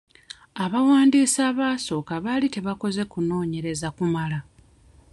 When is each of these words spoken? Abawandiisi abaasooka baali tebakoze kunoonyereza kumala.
Abawandiisi 0.63 1.39
abaasooka 1.49 2.13
baali 2.25 2.47
tebakoze 2.55 3.01
kunoonyereza 3.11 3.87
kumala. 3.97 4.39